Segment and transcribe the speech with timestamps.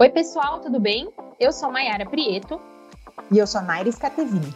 [0.00, 1.12] Oi, pessoal, tudo bem?
[1.40, 2.60] Eu sou Maiara Prieto.
[3.32, 4.54] E eu sou Naires Catevini.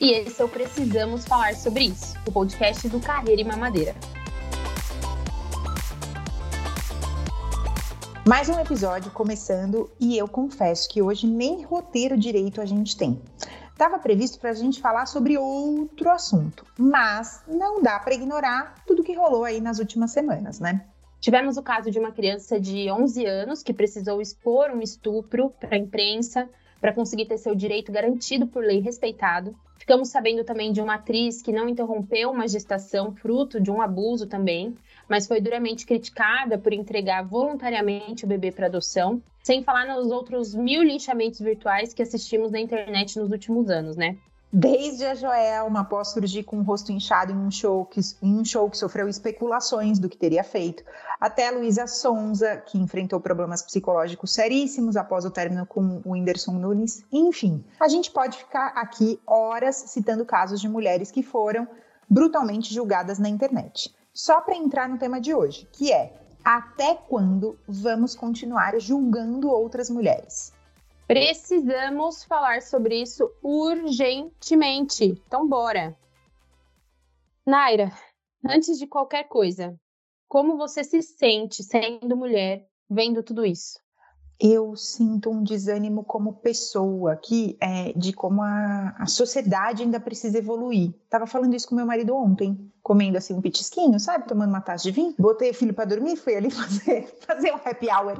[0.00, 3.94] E esse é o Precisamos Falar Sobre Isso, o podcast do Carreira e Mamadeira.
[8.26, 13.22] Mais um episódio começando e eu confesso que hoje nem roteiro direito a gente tem.
[13.70, 19.04] Estava previsto para a gente falar sobre outro assunto, mas não dá para ignorar tudo
[19.04, 20.84] que rolou aí nas últimas semanas, né?
[21.22, 25.76] Tivemos o caso de uma criança de 11 anos que precisou expor um estupro para
[25.76, 26.50] a imprensa
[26.80, 29.54] para conseguir ter seu direito garantido por lei respeitado.
[29.78, 34.26] Ficamos sabendo também de uma atriz que não interrompeu uma gestação fruto de um abuso
[34.26, 34.76] também,
[35.08, 40.56] mas foi duramente criticada por entregar voluntariamente o bebê para adoção, sem falar nos outros
[40.56, 44.18] mil linchamentos virtuais que assistimos na internet nos últimos anos, né?
[44.54, 48.44] Desde a Joelma após surgir com o rosto inchado em um show que, em um
[48.44, 50.84] show que sofreu especulações do que teria feito,
[51.18, 57.02] até Luísa Sonza, que enfrentou problemas psicológicos seríssimos após o término com o Whindersson Nunes.
[57.10, 61.66] Enfim, a gente pode ficar aqui horas citando casos de mulheres que foram
[62.06, 63.94] brutalmente julgadas na internet.
[64.12, 66.12] Só para entrar no tema de hoje, que é
[66.44, 70.51] até quando vamos continuar julgando outras mulheres?
[71.12, 75.04] Precisamos falar sobre isso urgentemente.
[75.04, 75.94] Então, bora!
[77.46, 77.92] Naira,
[78.48, 79.78] antes de qualquer coisa,
[80.26, 83.78] como você se sente sendo mulher vendo tudo isso?
[84.44, 90.38] eu sinto um desânimo como pessoa, que é de como a, a sociedade ainda precisa
[90.38, 90.92] evoluir.
[91.12, 94.26] Tava falando isso com meu marido ontem, comendo assim um pitisquinho, sabe?
[94.26, 95.14] Tomando uma taça de vinho.
[95.18, 98.18] Botei o filho para dormir, fui ali fazer, fazer um happy hour.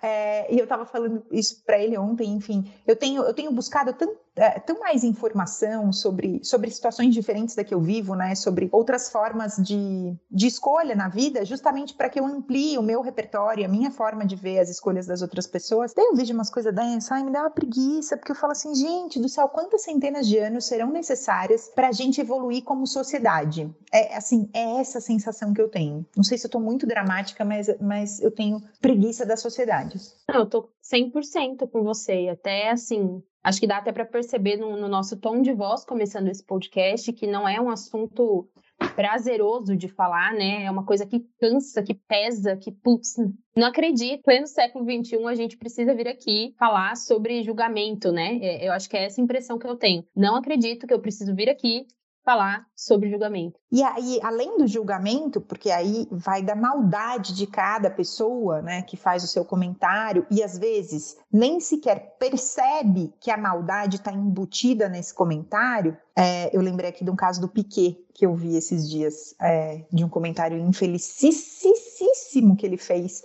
[0.00, 2.72] É, e eu tava falando isso para ele ontem, enfim.
[2.86, 7.64] Eu tenho, eu tenho buscado tanto é, tão mais informação sobre, sobre situações diferentes da
[7.64, 8.34] que eu vivo, né?
[8.36, 13.02] Sobre outras formas de, de escolha na vida, justamente para que eu amplie o meu
[13.02, 15.92] repertório, a minha forma de ver as escolhas das outras pessoas.
[15.92, 18.74] Tem um vídeo umas coisas dessas, ai, me dá uma preguiça, porque eu falo assim,
[18.74, 23.74] gente do céu, quantas centenas de anos serão necessárias para gente evoluir como sociedade?
[23.92, 26.06] É assim, é essa sensação que eu tenho.
[26.14, 29.98] Não sei se eu tô muito dramática, mas, mas eu tenho preguiça da sociedade.
[30.28, 32.28] Não, eu tô 100% com você.
[32.28, 36.28] Até assim, Acho que dá até para perceber no, no, nosso tom de voz, começando
[36.28, 38.46] esse podcast, que não é um assunto
[38.94, 40.64] prazeroso de falar, né?
[40.64, 43.14] É uma coisa que cansa, que pesa, que, putz,
[43.56, 44.22] não acredito.
[44.22, 48.38] Pleno século XXI, a gente precisa vir aqui falar sobre julgamento, né?
[48.42, 50.04] É, eu acho que é essa impressão que eu tenho.
[50.14, 51.86] Não acredito que eu preciso vir aqui
[52.28, 53.58] falar sobre julgamento.
[53.72, 58.98] E aí, além do julgamento, porque aí vai da maldade de cada pessoa, né, que
[58.98, 64.90] faz o seu comentário e às vezes nem sequer percebe que a maldade está embutida
[64.90, 65.96] nesse comentário.
[66.14, 69.86] É, eu lembrei aqui de um caso do Piquet que eu vi esses dias, é,
[69.90, 73.22] de um comentário infelicíssimo que ele fez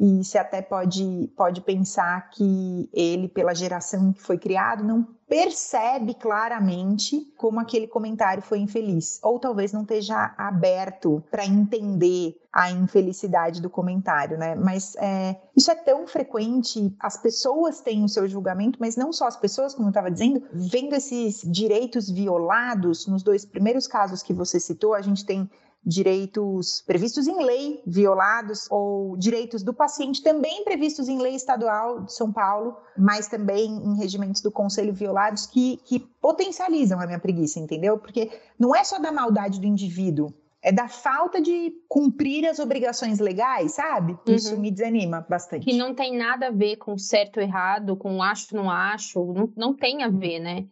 [0.00, 6.14] e você até pode, pode pensar que ele, pela geração que foi criado, não percebe
[6.14, 9.18] claramente como aquele comentário foi infeliz.
[9.22, 14.54] Ou talvez não esteja aberto para entender a infelicidade do comentário, né?
[14.54, 19.26] Mas é, isso é tão frequente, as pessoas têm o seu julgamento, mas não só
[19.26, 24.32] as pessoas, como eu estava dizendo, vendo esses direitos violados, nos dois primeiros casos que
[24.32, 25.48] você citou, a gente tem
[25.88, 32.12] direitos previstos em lei violados ou direitos do paciente também previstos em lei estadual de
[32.12, 37.58] São Paulo, mas também em regimentos do conselho violados que, que potencializam a minha preguiça,
[37.58, 37.96] entendeu?
[37.96, 43.18] Porque não é só da maldade do indivíduo, é da falta de cumprir as obrigações
[43.18, 44.18] legais, sabe?
[44.26, 44.60] Isso uhum.
[44.60, 45.64] me desanima bastante.
[45.64, 49.50] Que não tem nada a ver com certo ou errado, com acho não acho, não,
[49.56, 50.66] não tem a ver, né?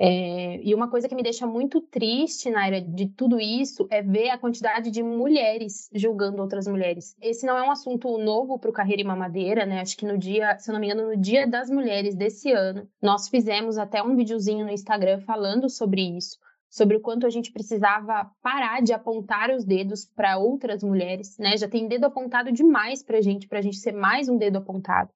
[0.00, 4.30] É, e uma coisa que me deixa muito triste, Naira, de tudo isso é ver
[4.30, 7.16] a quantidade de mulheres julgando outras mulheres.
[7.20, 9.80] Esse não é um assunto novo para o Carreira e Mamadeira, né?
[9.80, 12.88] Acho que no dia, se eu não me engano, no Dia das Mulheres desse ano,
[13.02, 16.38] nós fizemos até um videozinho no Instagram falando sobre isso.
[16.70, 21.56] Sobre o quanto a gente precisava parar de apontar os dedos para outras mulheres, né?
[21.56, 25.10] Já tem dedo apontado demais para gente, para a gente ser mais um dedo apontado.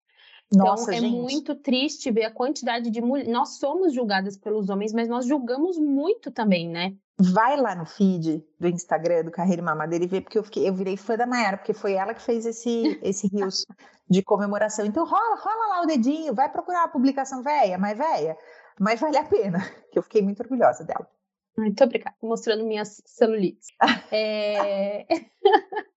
[0.53, 1.17] Então, Nossa, é gente.
[1.17, 3.33] muito triste ver a quantidade de mulheres.
[3.33, 6.95] Nós somos julgadas pelos homens, mas nós julgamos muito também, né?
[7.19, 10.75] Vai lá no feed do Instagram do Carreira Mamadeira e vê, porque eu, fiquei, eu
[10.75, 13.65] virei fã da Mayara, porque foi ela que fez esse, esse rios
[14.11, 14.85] de comemoração.
[14.85, 18.37] Então rola, rola lá o dedinho, vai procurar a publicação velha, mais velha,
[18.79, 19.59] mas vale a pena,
[19.91, 21.09] que eu fiquei muito orgulhosa dela.
[21.57, 23.69] Muito obrigada, mostrando minhas celulites.
[24.13, 25.07] é...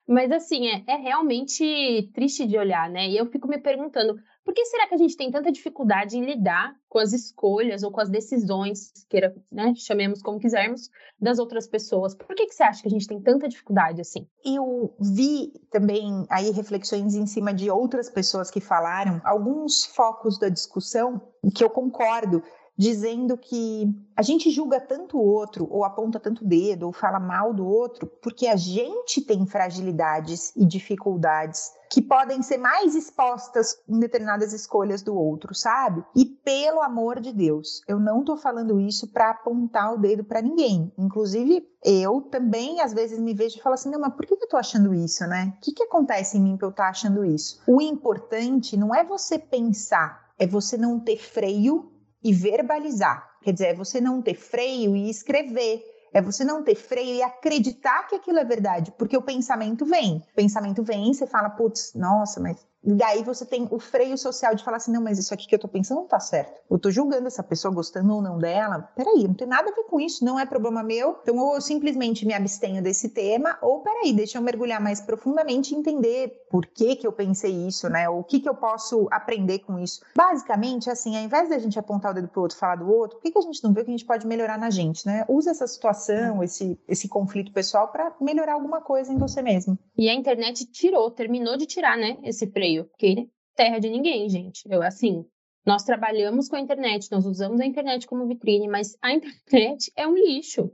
[0.08, 3.08] Mas assim, é, é realmente triste de olhar, né?
[3.08, 4.16] E eu fico me perguntando,
[4.46, 7.92] por que será que a gente tem tanta dificuldade em lidar com as escolhas ou
[7.92, 12.14] com as decisões, queira, né, chamemos como quisermos, das outras pessoas?
[12.14, 14.28] Por que, que você acha que a gente tem tanta dificuldade assim?
[14.46, 20.48] Eu vi também aí reflexões em cima de outras pessoas que falaram, alguns focos da
[20.48, 21.20] discussão
[21.56, 22.44] que eu concordo
[22.77, 27.19] dizendo que a gente julga tanto o outro, ou aponta tanto o dedo, ou fala
[27.19, 33.77] mal do outro, porque a gente tem fragilidades e dificuldades que podem ser mais expostas
[33.88, 36.04] em determinadas escolhas do outro, sabe?
[36.16, 40.42] E pelo amor de Deus, eu não tô falando isso para apontar o dedo para
[40.42, 40.92] ninguém.
[40.98, 44.50] Inclusive, eu também às vezes me vejo e falo assim: não, mas por que eu
[44.50, 45.54] tô achando isso, né?
[45.57, 47.62] O que, que acontece em mim que eu tô achando isso?
[47.68, 51.92] O importante não é você pensar, é você não ter freio
[52.25, 53.38] e verbalizar.
[53.44, 55.83] Quer dizer, é você não ter freio e escrever.
[56.12, 60.18] É você não ter freio e acreditar que aquilo é verdade, porque o pensamento vem.
[60.18, 64.64] O pensamento vem, você fala, putz, nossa, mas daí você tem o freio social de
[64.64, 66.62] falar assim, não, mas isso aqui que eu tô pensando não tá certo.
[66.70, 68.90] Eu tô julgando essa pessoa, gostando ou não dela.
[68.96, 71.18] Peraí, não tem nada a ver com isso, não é problema meu.
[71.22, 75.74] Então, ou eu simplesmente me abstenho desse tema, ou peraí, deixa eu mergulhar mais profundamente
[75.74, 78.08] e entender por que que eu pensei isso, né?
[78.10, 80.02] Ou o que que eu posso aprender com isso.
[80.16, 83.24] Basicamente, assim, ao invés da gente apontar o dedo pro outro, falar do outro, por
[83.24, 85.26] que que a gente não vê o que a gente pode melhorar na gente, né?
[85.28, 89.78] Usa essa situação, esse, esse conflito pessoal para melhorar alguma coisa em você mesmo.
[89.98, 94.62] E a internet tirou, terminou de tirar, né, esse freio porque terra de ninguém, gente.
[94.69, 95.25] Eu, assim,
[95.66, 100.06] nós trabalhamos com a internet, nós usamos a internet como vitrine, mas a internet é
[100.07, 100.72] um lixo.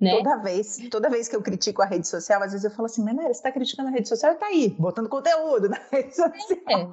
[0.00, 0.10] Né?
[0.16, 3.02] Toda vez, toda vez que eu critico a rede social, às vezes eu falo assim,
[3.02, 6.58] Menera, você está criticando a rede social e tá aí, botando conteúdo na rede social.
[6.68, 6.90] É.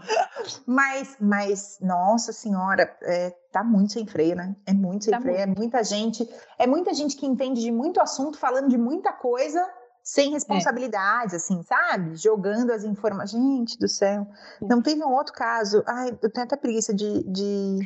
[0.68, 4.56] Mas, mas, nossa senhora, é, tá muito sem freio, né?
[4.68, 5.58] É muito sem tá freio, muito.
[5.58, 6.30] é muita gente,
[6.60, 9.68] é muita gente que entende de muito assunto, falando de muita coisa,
[10.04, 11.38] sem responsabilidades, é.
[11.38, 12.16] assim, sabe?
[12.16, 13.32] Jogando as informações.
[13.32, 14.28] Gente do céu.
[14.62, 15.84] Não teve um outro caso.
[15.88, 17.80] Ai, eu tenho até preguiça de, de,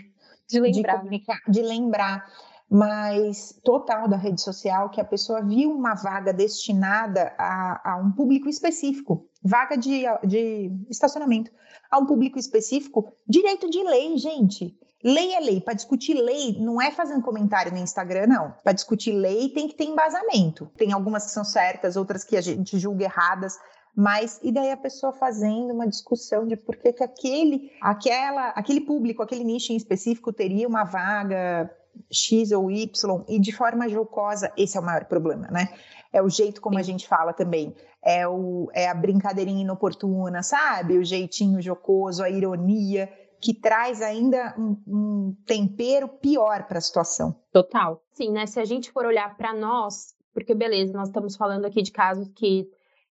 [0.47, 1.03] de lembrar.
[1.03, 2.25] De, de lembrar.
[2.69, 8.11] Mas total da rede social que a pessoa viu uma vaga destinada a, a um
[8.11, 11.51] público específico, vaga de, de estacionamento,
[11.91, 14.75] a um público específico, direito de lei, gente.
[15.05, 15.61] Lei é lei.
[15.61, 18.55] Para discutir lei, não é fazendo comentário no Instagram, não.
[18.63, 20.67] Para discutir lei, tem que ter embasamento.
[20.75, 23.55] Tem algumas que são certas, outras que a gente julga erradas.
[23.95, 28.81] Mas e daí a pessoa fazendo uma discussão de por que, que aquele, aquela, aquele
[28.81, 31.69] público, aquele nicho em específico teria uma vaga
[32.11, 35.69] X ou Y e de forma jocosa, esse é o maior problema, né?
[36.11, 40.97] É o jeito como a gente fala também, é, o, é a brincadeirinha inoportuna, sabe?
[40.97, 43.07] O jeitinho jocoso, a ironia
[43.41, 47.35] que traz ainda um, um tempero pior para a situação.
[47.51, 48.01] Total.
[48.11, 48.45] Sim, né?
[48.45, 52.27] Se a gente for olhar para nós, porque beleza, nós estamos falando aqui de casos
[52.35, 52.67] que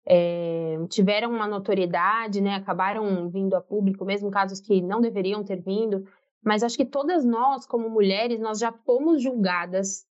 [0.05, 2.55] é, tiveram uma notoriedade, né?
[2.55, 6.03] Acabaram vindo a público, mesmo casos que não deveriam ter vindo.
[6.43, 10.05] Mas acho que todas nós, como mulheres, nós já fomos julgadas,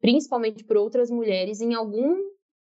[0.00, 2.16] principalmente por outras mulheres, em algum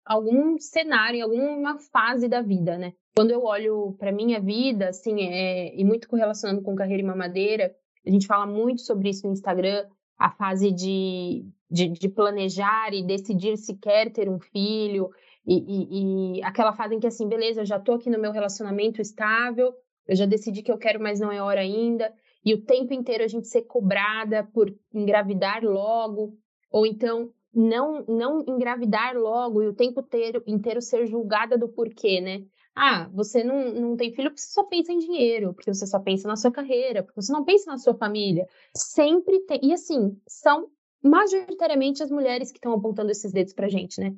[0.05, 2.93] algum cenário, em alguma fase da vida, né?
[3.15, 7.75] Quando eu olho para minha vida, assim, é, e muito correlacionando com carreira e mamadeira,
[8.05, 9.85] a gente fala muito sobre isso no Instagram,
[10.17, 15.09] a fase de, de, de planejar e decidir se quer ter um filho,
[15.45, 18.31] e, e, e, aquela fase em que, assim, beleza, eu já tô aqui no meu
[18.31, 19.73] relacionamento estável,
[20.07, 22.13] eu já decidi que eu quero, mas não é hora ainda,
[22.45, 26.37] e o tempo inteiro a gente ser cobrada por engravidar logo,
[26.71, 32.19] ou então não não engravidar logo e o tempo inteiro, inteiro ser julgada do porquê,
[32.19, 32.43] né?
[32.75, 35.99] Ah, você não, não tem filho porque você só pensa em dinheiro, porque você só
[35.99, 38.47] pensa na sua carreira, porque você não pensa na sua família.
[38.75, 39.59] Sempre tem.
[39.63, 40.67] E assim, são
[41.03, 44.15] majoritariamente as mulheres que estão apontando esses dedos pra gente, né?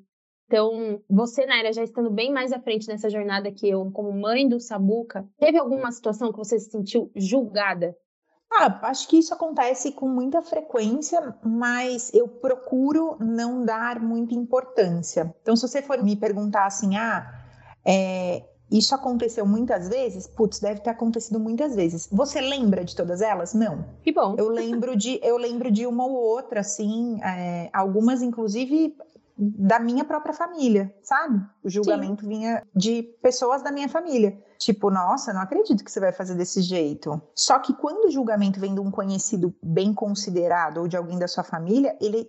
[0.48, 4.48] Então, você, Naira, já estando bem mais à frente nessa jornada que eu, como mãe
[4.48, 7.98] do Sabuca, teve alguma situação que você se sentiu julgada
[8.52, 15.36] ah, acho que isso acontece com muita frequência, mas eu procuro não dar muita importância.
[15.42, 17.45] Então, se você for me perguntar assim, ah,
[17.86, 20.28] é, isso aconteceu muitas vezes?
[20.28, 22.08] Putz, deve ter acontecido muitas vezes.
[22.12, 23.54] Você lembra de todas elas?
[23.54, 23.86] Não.
[24.04, 24.36] Que bom.
[24.38, 28.96] Eu lembro de, eu lembro de uma ou outra, assim, é, algumas inclusive
[29.38, 31.42] da minha própria família, sabe?
[31.64, 32.30] O julgamento Sim.
[32.30, 34.42] vinha de pessoas da minha família.
[34.58, 37.22] Tipo, nossa, não acredito que você vai fazer desse jeito.
[37.36, 41.28] Só que quando o julgamento vem de um conhecido bem considerado ou de alguém da
[41.28, 42.26] sua família, ele,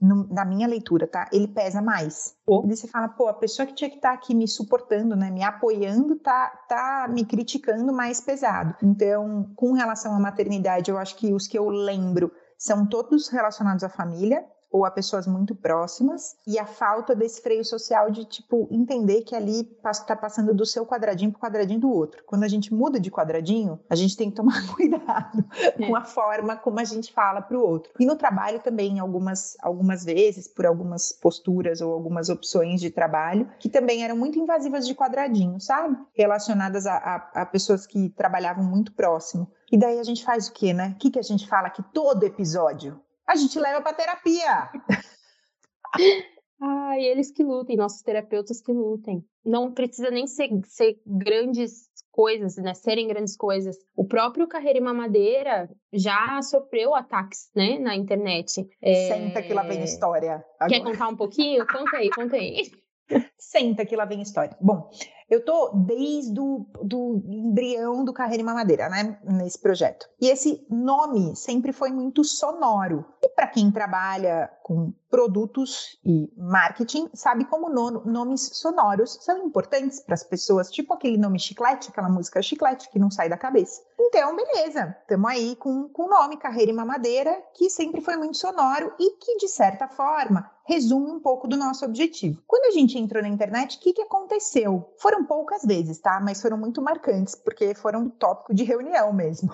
[0.00, 1.28] na minha leitura, tá?
[1.32, 2.34] Ele pesa mais.
[2.44, 2.64] Oh.
[2.66, 5.30] E você fala, pô, a pessoa que tinha que estar tá aqui me suportando, né?
[5.30, 8.74] Me apoiando, tá, tá me criticando mais pesado.
[8.82, 13.84] Então, com relação à maternidade, eu acho que os que eu lembro são todos relacionados
[13.84, 18.68] à família ou a pessoas muito próximas e a falta desse freio social de tipo
[18.70, 22.22] entender que ali está passando do seu quadradinho para o quadradinho do outro.
[22.26, 25.86] Quando a gente muda de quadradinho, a gente tem que tomar cuidado é.
[25.86, 27.92] com a forma como a gente fala para o outro.
[27.98, 33.48] E no trabalho também, algumas, algumas vezes, por algumas posturas ou algumas opções de trabalho,
[33.58, 35.96] que também eram muito invasivas de quadradinho, sabe?
[36.12, 39.50] Relacionadas a, a, a pessoas que trabalhavam muito próximo.
[39.70, 40.94] E daí a gente faz o quê, né?
[40.94, 43.00] O que, que a gente fala aqui todo episódio?
[43.28, 44.70] A gente leva para terapia.
[46.60, 49.22] Ai, eles que lutem, nossos terapeutas que lutem.
[49.44, 52.74] Não precisa nem ser, ser grandes coisas, né?
[52.74, 53.76] Serem grandes coisas.
[53.94, 57.78] O próprio Carreira e Mamadeira já sofreu ataques, né?
[57.78, 58.66] Na internet.
[58.82, 59.08] É...
[59.08, 60.44] Senta que lá vem história.
[60.58, 60.68] Agora.
[60.68, 61.66] Quer contar um pouquinho?
[61.66, 62.62] Conta aí, conta aí.
[63.38, 64.56] Senta que lá vem história.
[64.60, 64.90] Bom,
[65.28, 70.08] eu tô desde o do embrião do Carreira e Mamadeira, né, nesse projeto.
[70.20, 73.04] E esse nome sempre foi muito sonoro.
[73.22, 80.00] E para quem trabalha com produtos e marketing, sabe como no, nomes sonoros são importantes
[80.00, 83.82] para as pessoas, tipo aquele nome chiclete, aquela música chiclete que não sai da cabeça.
[83.98, 88.92] Então, beleza, estamos aí com o nome Carreira e Mamadeira, que sempre foi muito sonoro
[88.98, 92.42] e que, de certa forma, resume um pouco do nosso objetivo.
[92.46, 94.92] Quando a gente entrou na internet, o que, que aconteceu?
[94.98, 96.20] Foram poucas vezes, tá?
[96.20, 99.50] Mas foram muito marcantes, porque foram tópico de reunião mesmo.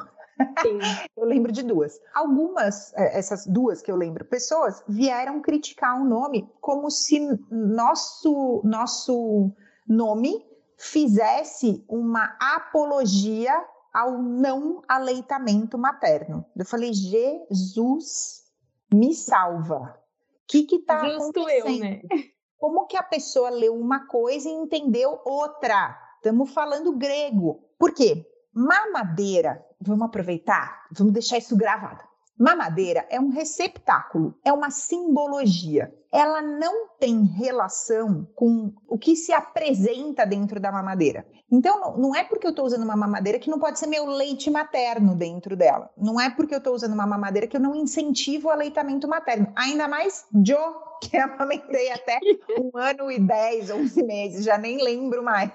[0.61, 0.79] Sim.
[1.17, 2.01] eu lembro de duas.
[2.13, 8.61] Algumas, é, essas duas que eu lembro, pessoas vieram criticar o nome como se nosso,
[8.65, 9.53] nosso
[9.89, 10.45] nome
[10.77, 13.55] fizesse uma apologia
[13.93, 16.45] ao não aleitamento materno.
[16.57, 18.43] Eu falei, Jesus
[18.93, 20.03] me salva
[20.49, 21.75] que que tá Justo acontecendo?
[21.75, 22.03] eu, né?
[22.59, 25.99] Como que a pessoa leu uma coisa e entendeu outra?
[26.17, 27.63] Estamos falando grego.
[27.79, 28.25] Por quê?
[28.53, 32.03] Mamadeira, vamos aproveitar, vamos deixar isso gravado.
[32.39, 35.95] Mamadeira é um receptáculo, é uma simbologia.
[36.13, 41.27] Ela não tem relação com o que se apresenta dentro da mamadeira.
[41.51, 44.51] Então, não é porque eu estou usando uma mamadeira que não pode ser meu leite
[44.51, 45.91] materno dentro dela.
[45.97, 49.53] Não é porque eu estou usando uma mamadeira que eu não incentivo o aleitamento materno.
[49.55, 52.19] Ainda mais Joe, que amamentei até
[52.59, 55.53] um ano e dez, onze meses, já nem lembro mais.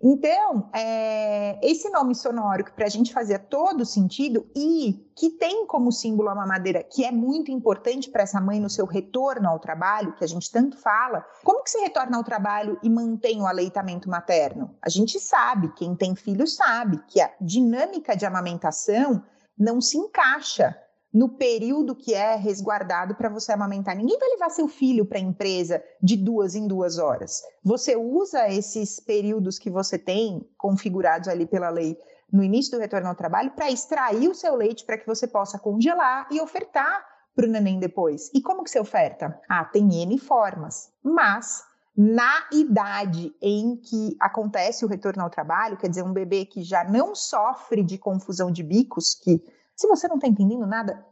[0.00, 5.66] Então, é, esse nome sonoro que para a gente fazia todo sentido e que tem
[5.66, 9.58] como símbolo a mamadeira, que é muito importante para essa mãe no seu retorno ao
[9.58, 13.46] trabalho, que a gente tanto fala, como que se retorna ao trabalho e mantém o
[13.46, 14.76] aleitamento materno?
[14.80, 19.20] A gente sabe, quem tem filho sabe, que a dinâmica de amamentação
[19.58, 20.76] não se encaixa
[21.12, 23.96] no período que é resguardado para você amamentar.
[23.96, 27.42] Ninguém vai levar seu filho para a empresa de duas em duas horas.
[27.64, 31.96] Você usa esses períodos que você tem configurados ali pela lei
[32.30, 35.58] no início do retorno ao trabalho para extrair o seu leite para que você possa
[35.58, 38.30] congelar e ofertar para o neném depois.
[38.34, 39.40] E como que você oferta?
[39.48, 41.62] Ah, tem N formas, mas
[41.96, 46.84] na idade em que acontece o retorno ao trabalho, quer dizer, um bebê que já
[46.84, 49.42] não sofre de confusão de bicos, que
[49.78, 51.06] se você não está entendendo nada,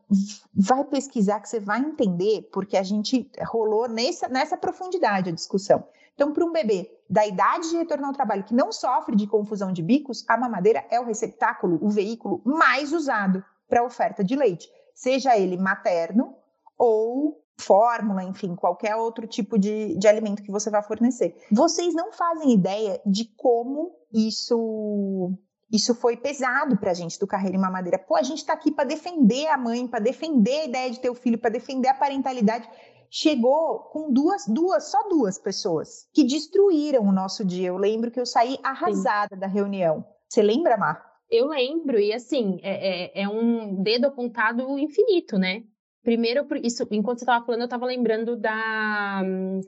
[0.52, 5.85] vai pesquisar que você vai entender, porque a gente rolou nessa, nessa profundidade a discussão.
[6.16, 9.73] Então, para um bebê da idade de retorno ao trabalho que não sofre de confusão
[9.73, 14.68] de bicos, a mamadeira é o receptáculo, o veículo mais usado para oferta de leite,
[14.92, 16.35] seja ele materno
[16.76, 21.37] ou fórmula, enfim, qualquer outro tipo de, de alimento que você vá fornecer.
[21.52, 25.38] Vocês não fazem ideia de como isso
[25.73, 27.99] isso foi pesado para a gente do Carreira em Mamadeira.
[27.99, 31.11] Pô, a gente está aqui para defender a mãe, para defender a ideia de ter
[31.11, 32.68] o filho, para defender a parentalidade.
[33.11, 37.68] Chegou com duas, duas, só duas pessoas que destruíram o nosso dia.
[37.68, 39.40] Eu lembro que eu saí arrasada Sim.
[39.40, 40.04] da reunião.
[40.28, 41.04] Você lembra, Mar?
[41.28, 45.64] Eu lembro, e assim, é, é, é um dedo apontado infinito, né?
[46.04, 49.61] Primeiro, isso, enquanto você estava falando, eu estava lembrando da não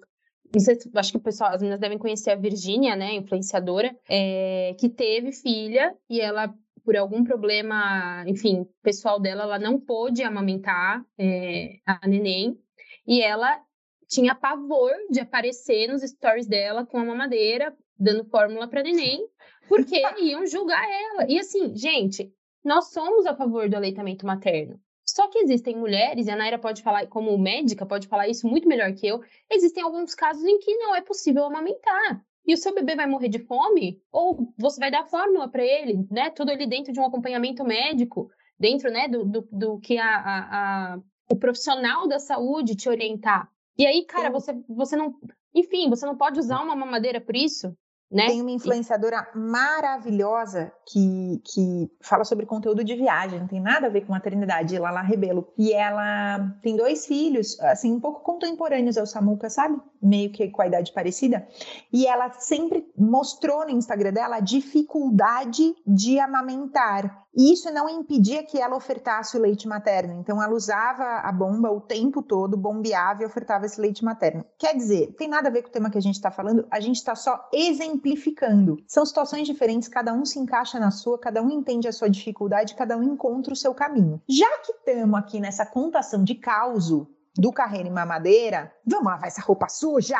[0.56, 4.88] sei, acho que o pessoal, as meninas devem conhecer a Virgínia, né, influenciadora, é, que
[4.88, 11.78] teve filha e ela, por algum problema, enfim, pessoal dela, ela não pôde amamentar é,
[11.84, 12.58] a neném
[13.06, 13.60] e ela
[14.08, 19.26] tinha pavor de aparecer nos stories dela com a mamadeira, dando fórmula para neném,
[19.68, 21.26] porque iam julgar ela.
[21.28, 22.32] E assim, gente,
[22.64, 24.80] nós somos a favor do aleitamento materno.
[25.18, 28.68] Só que existem mulheres, e a Naira pode falar, como médica, pode falar isso muito
[28.68, 29.20] melhor que eu,
[29.50, 32.24] existem alguns casos em que não é possível amamentar.
[32.46, 34.00] E o seu bebê vai morrer de fome?
[34.12, 36.30] Ou você vai dar fórmula para ele, né?
[36.30, 40.92] Tudo ali dentro de um acompanhamento médico, dentro, né, do, do, do que a, a,
[40.94, 40.98] a,
[41.28, 43.50] o profissional da saúde te orientar.
[43.76, 45.16] E aí, cara, você, você não.
[45.52, 47.76] Enfim, você não pode usar uma mamadeira por isso.
[48.10, 48.26] Né?
[48.26, 53.90] Tem uma influenciadora maravilhosa que, que fala sobre conteúdo de viagem, não tem nada a
[53.90, 55.52] ver com maternidade, Lala Rebelo.
[55.58, 59.78] E ela tem dois filhos, assim, um pouco contemporâneos ao Samuca, sabe?
[60.02, 61.46] Meio que com a idade parecida.
[61.92, 67.26] E ela sempre mostrou no Instagram dela a dificuldade de amamentar.
[67.34, 70.14] E isso não impedia que ela ofertasse o leite materno.
[70.20, 74.44] Então, ela usava a bomba o tempo todo, bombeava e ofertava esse leite materno.
[74.58, 76.80] Quer dizer, tem nada a ver com o tema que a gente está falando, a
[76.80, 78.76] gente está só exemplificando.
[78.86, 82.74] São situações diferentes, cada um se encaixa na sua, cada um entende a sua dificuldade,
[82.74, 84.20] cada um encontra o seu caminho.
[84.28, 89.42] Já que estamos aqui nessa contação de causo do carreira em mamadeira, vamos lavar essa
[89.42, 90.18] roupa suja!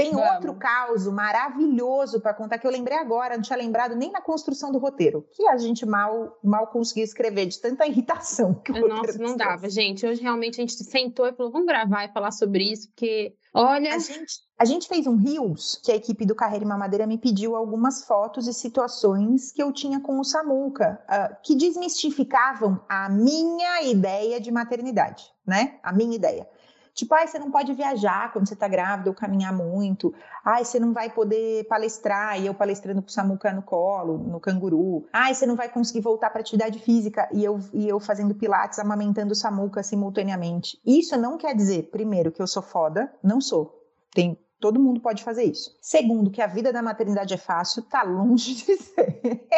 [0.00, 0.30] Tem Vamos.
[0.30, 4.72] outro caos maravilhoso para contar que eu lembrei agora, não tinha lembrado nem na construção
[4.72, 9.18] do roteiro, que a gente mal mal conseguiu escrever de tanta irritação que o Nossa,
[9.18, 10.06] não dava, gente.
[10.06, 13.94] Hoje realmente a gente sentou e falou, vamos gravar e falar sobre isso, porque olha,
[13.94, 17.18] a gente, a gente fez um Rios, que a equipe do Carreira e Mamadeira me
[17.18, 23.10] pediu algumas fotos e situações que eu tinha com o Samuca, uh, que desmistificavam a
[23.10, 25.78] minha ideia de maternidade, né?
[25.82, 26.48] A minha ideia.
[26.94, 30.14] Tipo, ai, você não pode viajar quando você tá grávida ou caminhar muito.
[30.44, 34.40] Ai, você não vai poder palestrar e eu palestrando com o Samuca no colo, no
[34.40, 35.06] canguru.
[35.12, 38.78] Ai, você não vai conseguir voltar para atividade física e eu, e eu fazendo pilates,
[38.78, 40.80] amamentando o Samuca simultaneamente.
[40.84, 43.12] Isso não quer dizer, primeiro, que eu sou foda.
[43.22, 43.78] Não sou.
[44.12, 45.74] Tem Todo mundo pode fazer isso.
[45.80, 49.48] Segundo, que a vida da maternidade é fácil, tá longe de ser.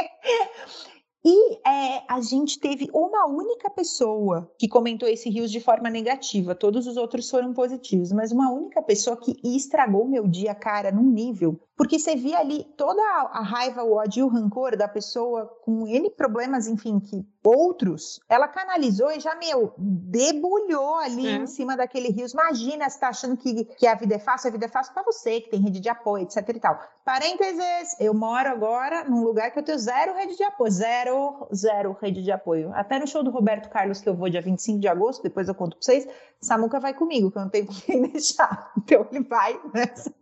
[1.25, 6.55] E é, a gente teve uma única pessoa que comentou esse rios de forma negativa,
[6.55, 11.09] todos os outros foram positivos, mas uma única pessoa que estragou meu dia, cara, num
[11.09, 11.61] nível.
[11.77, 15.87] Porque você via ali toda a raiva, o ódio e o rancor da pessoa com
[15.87, 21.37] N problemas, enfim, que outros, ela canalizou e já, meu, debulhou ali é.
[21.37, 22.33] em cima daquele rios.
[22.33, 25.03] Imagina, você tá achando que, que a vida é fácil, a vida é fácil para
[25.03, 26.79] você, que tem rede de apoio, etc e tal.
[27.05, 31.12] Parênteses, eu moro agora num lugar que eu tenho zero rede de apoio, zero,
[31.55, 32.71] zero rede de apoio.
[32.75, 35.55] Até no show do Roberto Carlos, que eu vou dia 25 de agosto, depois eu
[35.55, 36.07] conto pra vocês,
[36.41, 38.73] Samuca vai comigo, que eu não tenho quem deixar.
[38.79, 40.15] Então ele vai nessa,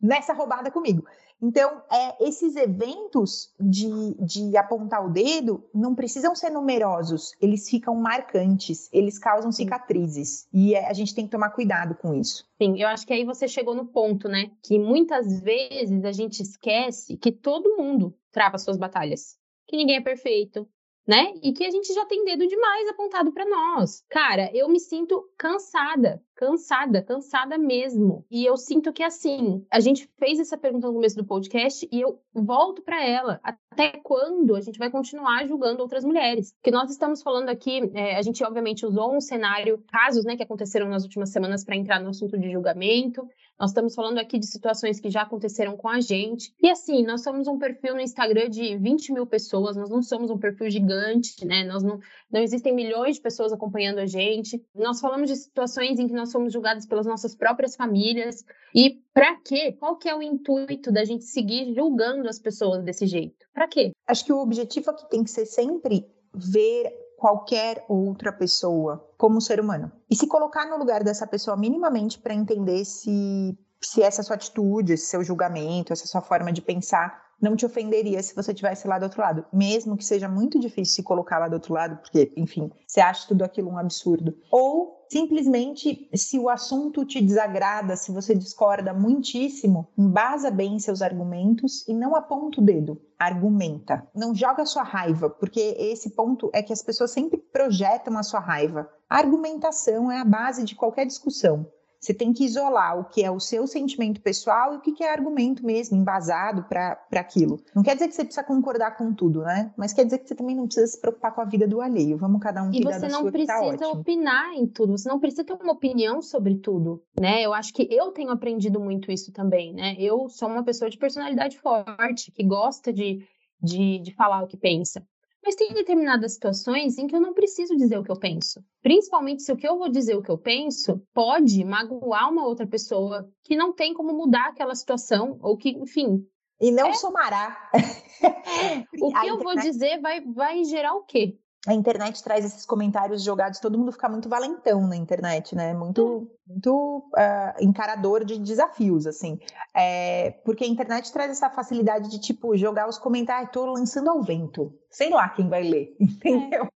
[0.00, 1.04] nessa roubada comigo.
[1.40, 7.94] Então, é, esses eventos de, de apontar o dedo não precisam ser numerosos, eles ficam
[7.94, 10.48] marcantes, eles causam cicatrizes.
[10.52, 12.44] E é, a gente tem que tomar cuidado com isso.
[12.60, 14.50] Sim, eu acho que aí você chegou no ponto, né?
[14.62, 19.38] Que muitas vezes a gente esquece que todo mundo trava suas batalhas.
[19.68, 20.68] Que ninguém é perfeito,
[21.06, 21.34] né?
[21.42, 24.02] E que a gente já tem dedo demais apontado para nós.
[24.08, 28.24] Cara, eu me sinto cansada cansada, cansada mesmo.
[28.30, 32.00] E eu sinto que assim, a gente fez essa pergunta no começo do podcast e
[32.00, 33.40] eu volto para ela.
[33.42, 36.52] Até quando a gente vai continuar julgando outras mulheres?
[36.52, 40.42] Porque nós estamos falando aqui, é, a gente obviamente usou um cenário, casos né, que
[40.44, 43.28] aconteceram nas últimas semanas para entrar no assunto de julgamento.
[43.58, 46.54] Nós estamos falando aqui de situações que já aconteceram com a gente.
[46.62, 50.30] E assim, nós somos um perfil no Instagram de 20 mil pessoas, nós não somos
[50.30, 51.64] um perfil gigante, né?
[51.64, 51.98] Nós não,
[52.30, 54.62] não existem milhões de pessoas acompanhando a gente.
[54.72, 58.44] Nós falamos de situações em que nós nós somos julgados pelas nossas próprias famílias.
[58.74, 59.72] E para quê?
[59.72, 63.46] Qual que é o intuito da gente seguir julgando as pessoas desse jeito?
[63.52, 63.92] Para quê?
[64.06, 69.58] Acho que o objetivo aqui tem que ser sempre ver qualquer outra pessoa como ser
[69.58, 74.36] humano e se colocar no lugar dessa pessoa minimamente para entender se se essa sua
[74.36, 78.88] atitude, esse seu julgamento, essa sua forma de pensar não te ofenderia se você estivesse
[78.88, 81.96] lá do outro lado, mesmo que seja muito difícil se colocar lá do outro lado,
[81.98, 84.36] porque, enfim, você acha tudo aquilo um absurdo.
[84.50, 91.86] Ou simplesmente, se o assunto te desagrada, se você discorda muitíssimo, embasa bem seus argumentos
[91.86, 93.00] e não aponta o dedo.
[93.18, 94.06] Argumenta.
[94.14, 98.40] Não joga sua raiva, porque esse ponto é que as pessoas sempre projetam a sua
[98.40, 98.88] raiva.
[99.08, 101.66] A argumentação é a base de qualquer discussão.
[102.00, 105.12] Você tem que isolar o que é o seu sentimento pessoal e o que é
[105.12, 107.60] argumento mesmo, embasado para aquilo.
[107.74, 109.72] Não quer dizer que você precisa concordar com tudo, né?
[109.76, 112.16] Mas quer dizer que você também não precisa se preocupar com a vida do alheio.
[112.16, 114.96] Vamos cada um e cuidar da sua, E você não precisa tá opinar em tudo.
[114.96, 117.42] Você não precisa ter uma opinião sobre tudo, né?
[117.42, 119.96] Eu acho que eu tenho aprendido muito isso também, né?
[119.98, 123.26] Eu sou uma pessoa de personalidade forte, que gosta de,
[123.60, 125.04] de, de falar o que pensa.
[125.48, 128.62] Mas tem determinadas situações em que eu não preciso dizer o que eu penso.
[128.82, 132.66] Principalmente se o que eu vou dizer o que eu penso pode magoar uma outra
[132.66, 136.22] pessoa que não tem como mudar aquela situação, ou que, enfim.
[136.60, 136.92] E não é...
[136.92, 137.70] somará.
[139.00, 141.38] o que eu vou dizer vai, vai gerar o quê?
[141.66, 145.74] A internet traz esses comentários jogados, todo mundo fica muito valentão na internet, né?
[145.74, 149.38] Muito, muito uh, encarador de desafios, assim.
[149.74, 154.22] É, porque a internet traz essa facilidade de, tipo, jogar os comentários, tô lançando ao
[154.22, 154.72] vento.
[154.90, 156.64] Sei lá quem vai ler, entendeu?
[156.64, 156.68] É.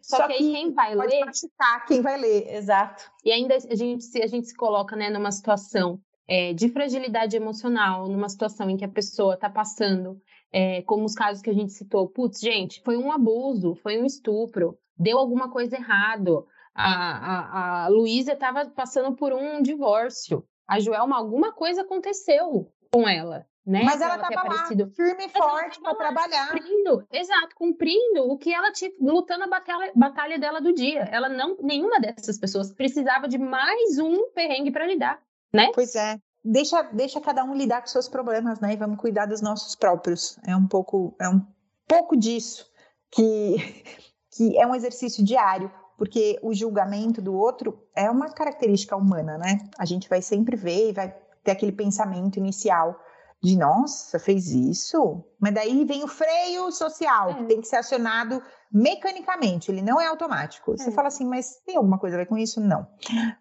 [0.00, 1.24] Só, Só que, que quem vai pode ler.
[1.24, 3.04] Pode quem vai ler, exato.
[3.24, 8.08] E ainda a gente, a gente se coloca né, numa situação é, de fragilidade emocional
[8.08, 10.20] numa situação em que a pessoa está passando,
[10.56, 14.06] é, como os casos que a gente citou, putz, gente, foi um abuso, foi um
[14.06, 20.78] estupro, deu alguma coisa errado, a, a, a Luísa estava passando por um divórcio, a
[20.78, 23.44] Joelma, alguma coisa aconteceu com ela.
[23.66, 23.82] Né?
[23.82, 26.52] Mas ela estava lá, firme e forte para trabalhar.
[26.52, 31.08] Cumprindo, exato, cumprindo o que ela tinha, lutando a batalha, batalha dela do dia.
[31.10, 35.20] Ela não, nenhuma dessas pessoas precisava de mais um perrengue para lidar,
[35.52, 35.72] né?
[35.74, 36.18] Pois é.
[36.44, 38.74] Deixa, deixa cada um lidar com seus problemas, né?
[38.74, 40.38] E vamos cuidar dos nossos próprios.
[40.46, 41.40] É um pouco, é um
[41.88, 42.66] pouco disso
[43.10, 43.56] que,
[44.36, 49.58] que é um exercício diário porque o julgamento do outro é uma característica humana, né?
[49.78, 52.98] A gente vai sempre ver e vai ter aquele pensamento inicial
[53.42, 55.22] de nossa, fez isso?
[55.38, 57.34] Mas daí vem o freio social, é.
[57.34, 60.72] que tem que ser acionado mecanicamente, ele não é automático.
[60.72, 60.76] É.
[60.78, 62.60] Você fala assim, mas tem alguma coisa a ver com isso?
[62.60, 62.86] Não.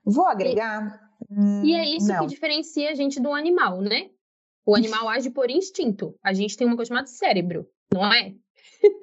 [0.06, 1.03] Vou agregar.
[1.30, 2.22] E, e é isso não.
[2.22, 4.10] que diferencia a gente do animal, né?
[4.66, 6.16] O animal age por instinto.
[6.24, 8.34] A gente tem uma coisa chamada cérebro, não é?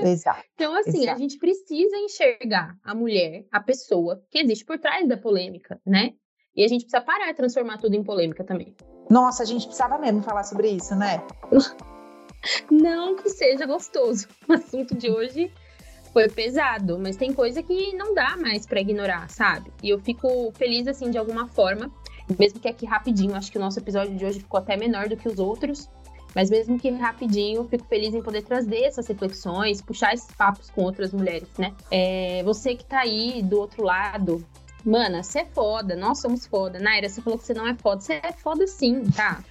[0.00, 0.42] Exato.
[0.54, 1.16] então, assim, Exato.
[1.16, 6.14] a gente precisa enxergar a mulher, a pessoa que existe por trás da polêmica, né?
[6.54, 8.74] E a gente precisa parar de transformar tudo em polêmica também.
[9.10, 11.22] Nossa, a gente precisava mesmo falar sobre isso, né?
[12.70, 14.28] Não que seja gostoso.
[14.48, 15.52] O assunto de hoje
[16.12, 19.70] foi pesado, mas tem coisa que não dá mais para ignorar, sabe?
[19.82, 21.92] E eu fico feliz, assim, de alguma forma,
[22.38, 25.16] mesmo que aqui rapidinho, acho que o nosso episódio de hoje ficou até menor do
[25.16, 25.88] que os outros,
[26.34, 30.82] mas mesmo que rapidinho, fico feliz em poder trazer essas reflexões, puxar esses papos com
[30.82, 31.74] outras mulheres, né?
[31.90, 34.44] É, você que tá aí do outro lado,
[34.84, 36.78] Mana, você é foda, nós somos foda.
[36.78, 38.00] Naira, você falou que você não é foda.
[38.00, 39.44] Você é foda sim, tá?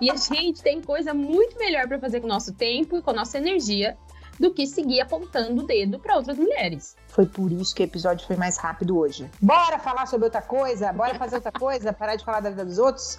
[0.00, 3.10] E a gente tem coisa muito melhor para fazer com o nosso tempo e com
[3.10, 3.96] a nossa energia
[4.38, 6.96] do que seguir apontando o dedo para outras mulheres.
[7.08, 9.30] Foi por isso que o episódio foi mais rápido hoje.
[9.40, 10.92] Bora falar sobre outra coisa?
[10.92, 11.92] Bora fazer outra coisa?
[11.94, 13.18] Parar de falar da vida dos outros?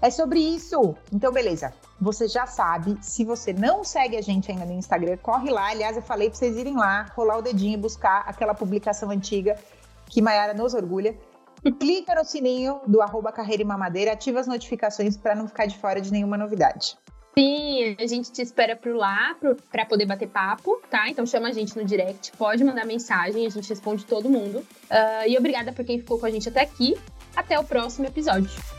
[0.00, 0.94] É sobre isso.
[1.12, 1.72] Então, beleza.
[2.00, 2.96] Você já sabe.
[3.02, 5.70] Se você não segue a gente ainda no Instagram, corre lá.
[5.70, 9.56] Aliás, eu falei para vocês irem lá, rolar o dedinho e buscar aquela publicação antiga
[10.06, 11.16] que Maiara nos orgulha.
[11.80, 15.76] Clica no sininho do arroba Carreira e Mamadeira, ativa as notificações para não ficar de
[15.76, 16.96] fora de nenhuma novidade.
[17.36, 19.36] Sim, a gente te espera por lá
[19.70, 21.08] para poder bater papo, tá?
[21.08, 24.58] Então chama a gente no direct, pode mandar mensagem, a gente responde todo mundo.
[24.58, 26.96] Uh, e obrigada por quem ficou com a gente até aqui.
[27.36, 28.77] Até o próximo episódio.